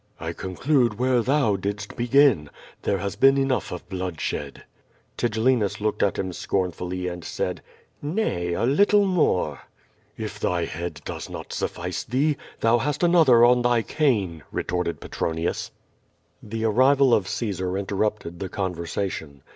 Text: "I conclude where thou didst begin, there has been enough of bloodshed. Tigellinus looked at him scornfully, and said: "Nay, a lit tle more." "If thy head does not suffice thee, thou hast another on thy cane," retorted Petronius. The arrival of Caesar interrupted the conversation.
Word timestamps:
"I 0.19 0.33
conclude 0.33 0.97
where 0.97 1.21
thou 1.21 1.55
didst 1.57 1.95
begin, 1.95 2.49
there 2.81 2.97
has 2.97 3.15
been 3.15 3.37
enough 3.37 3.71
of 3.71 3.87
bloodshed. 3.87 4.63
Tigellinus 5.15 5.79
looked 5.79 6.01
at 6.01 6.17
him 6.17 6.33
scornfully, 6.33 7.07
and 7.07 7.23
said: 7.23 7.61
"Nay, 8.01 8.53
a 8.53 8.63
lit 8.63 8.89
tle 8.89 9.05
more." 9.05 9.61
"If 10.17 10.39
thy 10.39 10.65
head 10.65 11.01
does 11.05 11.29
not 11.29 11.53
suffice 11.53 12.03
thee, 12.03 12.35
thou 12.61 12.79
hast 12.79 13.03
another 13.03 13.45
on 13.45 13.61
thy 13.61 13.83
cane," 13.83 14.41
retorted 14.51 14.99
Petronius. 14.99 15.69
The 16.41 16.63
arrival 16.65 17.13
of 17.13 17.27
Caesar 17.27 17.77
interrupted 17.77 18.39
the 18.39 18.49
conversation. 18.49 19.43